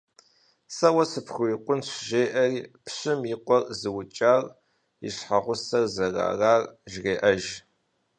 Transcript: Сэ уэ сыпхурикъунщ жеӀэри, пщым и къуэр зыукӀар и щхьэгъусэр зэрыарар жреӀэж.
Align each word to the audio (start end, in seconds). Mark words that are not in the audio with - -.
Сэ 0.75 0.87
уэ 0.95 1.03
сыпхурикъунщ 1.11 1.87
жеӀэри, 2.07 2.59
пщым 2.83 3.21
и 3.33 3.35
къуэр 3.45 3.63
зыукӀар 3.79 4.43
и 5.07 5.09
щхьэгъусэр 5.15 5.85
зэрыарар 5.93 6.61
жреӀэж. 6.91 7.43